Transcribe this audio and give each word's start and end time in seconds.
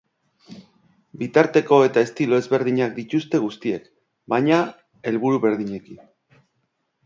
Bitarteko 1.23 1.77
eta 1.89 2.03
estilo 2.07 2.39
ezberdinak 2.43 2.97
dituzte 2.97 3.43
guztiek, 3.45 3.87
baina 4.35 4.61
helburu 5.11 5.45
berdinekin. 5.49 6.05